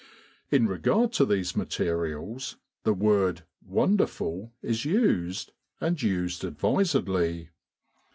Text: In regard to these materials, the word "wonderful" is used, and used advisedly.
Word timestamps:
In 0.49 0.65
regard 0.65 1.13
to 1.13 1.27
these 1.27 1.55
materials, 1.55 2.55
the 2.81 2.91
word 2.95 3.43
"wonderful" 3.63 4.51
is 4.63 4.83
used, 4.83 5.51
and 5.79 6.01
used 6.01 6.43
advisedly. 6.43 7.49